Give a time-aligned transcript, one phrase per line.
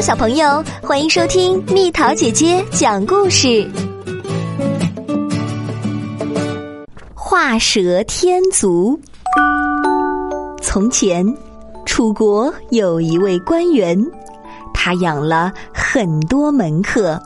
[0.00, 3.68] 小朋友，欢迎收听蜜桃姐姐讲故事。
[7.14, 8.98] 画蛇添足。
[10.60, 11.24] 从前，
[11.86, 13.96] 楚国有一位官员，
[14.74, 17.20] 他养了很多门客。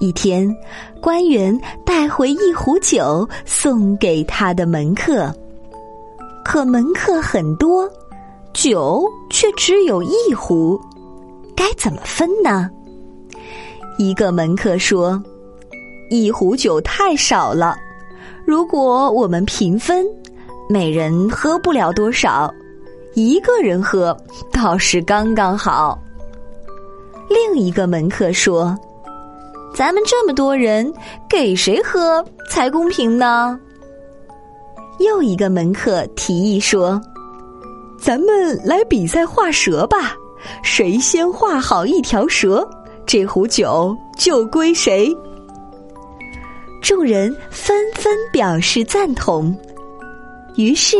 [0.00, 0.52] 一天，
[1.00, 1.56] 官员
[1.86, 5.32] 带回一壶酒送给他的门客，
[6.44, 7.88] 可门客很多，
[8.52, 10.80] 酒却只有一壶。
[11.62, 12.68] 该怎么分呢？
[13.96, 15.22] 一个门客说
[16.10, 17.76] ：“一壶酒太少了，
[18.44, 20.04] 如果我们平分，
[20.68, 22.52] 每人喝不了多少，
[23.14, 24.16] 一个人喝
[24.52, 25.96] 倒是刚刚好。”
[27.30, 28.76] 另一个门客说
[29.72, 30.92] ：“咱们这么多人，
[31.30, 33.56] 给谁喝才公平呢？”
[34.98, 37.00] 又一个门客提议说
[38.02, 40.16] ：“咱们来比赛画蛇吧。”
[40.62, 42.68] 谁先画好一条蛇，
[43.06, 45.14] 这壶酒就归谁。
[46.82, 49.56] 众人纷纷表示赞同，
[50.56, 50.96] 于是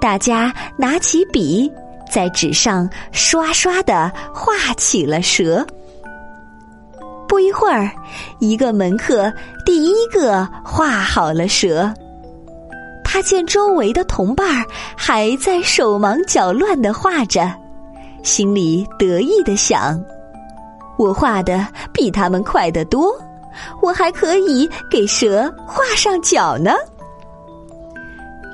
[0.00, 1.70] 大家拿起笔，
[2.10, 5.66] 在纸上刷刷的画起了蛇。
[7.26, 7.90] 不一会儿，
[8.38, 9.32] 一个门客
[9.64, 11.92] 第一个画好了蛇。
[13.02, 14.64] 他见周围的同伴
[14.96, 17.50] 还在手忙脚乱的画着。
[18.24, 20.02] 心里得意的想
[20.98, 23.14] ：“我画的比他们快得多，
[23.80, 26.72] 我还可以给蛇画上脚呢。”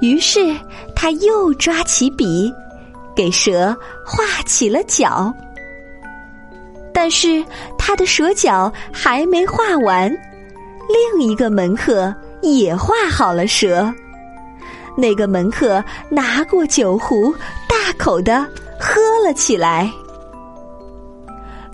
[0.00, 0.56] 于是
[0.94, 2.52] 他又抓起笔，
[3.14, 5.34] 给蛇画起了脚。
[6.92, 7.44] 但是
[7.76, 10.10] 他的蛇脚还没画完，
[10.88, 13.92] 另一个门客也画好了蛇。
[14.96, 17.34] 那个门客拿过酒壶，
[17.68, 18.46] 大口的。
[18.78, 19.90] 喝了起来。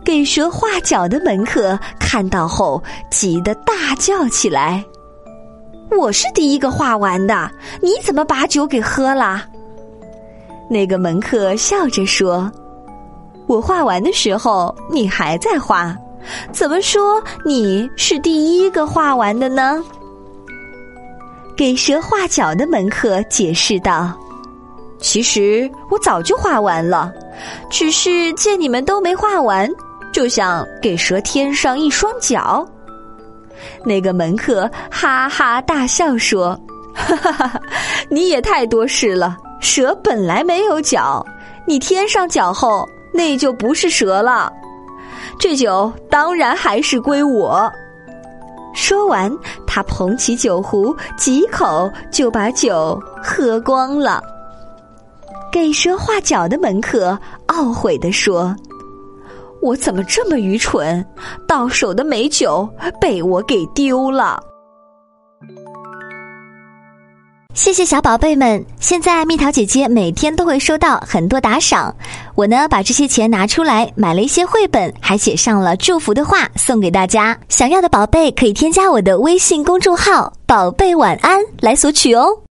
[0.04, 4.84] 给蛇画脚的门客看到后，急得大叫起来
[5.96, 7.48] ：“我是第一个画完的，
[7.80, 9.44] 你怎么把酒给喝了？”
[10.68, 12.50] 那个门客笑着说
[13.46, 15.96] ：“我画完的时候，你还在画，
[16.50, 19.84] 怎么说你是第一个画完的呢？”
[21.56, 24.12] 给蛇画脚的门客解释道。
[25.02, 27.12] 其实我早就画完了，
[27.68, 29.68] 只是见你们都没画完，
[30.12, 32.66] 就想给蛇添上一双脚。
[33.84, 36.58] 那个门客哈哈大笑说
[36.94, 37.60] ：“哈哈哈，
[38.08, 39.36] 你也太多事了！
[39.60, 41.24] 蛇本来没有脚，
[41.66, 44.52] 你添上脚后，那就不是蛇了。
[45.38, 47.70] 这酒当然还是归我。”
[48.74, 49.30] 说完，
[49.66, 54.22] 他捧起酒壶，几口就把酒喝光了。
[55.52, 57.16] 给蛇画脚的门客
[57.48, 58.56] 懊悔地说
[59.60, 61.04] ：“我怎么这么愚蠢？
[61.46, 62.66] 到手的美酒
[62.98, 64.42] 被我给丢了。”
[67.52, 68.64] 谢谢小宝贝们！
[68.80, 71.94] 现在蜜桃姐姐每天都会收到很多打赏，
[72.34, 77.38] 我呢把这些钱拿出来买了一些绘本，还写上了祝福的话送给大家。
[77.50, 82.38] 想要的宝贝可以添加我的微信公众号“宝贝晚安”来索取哦。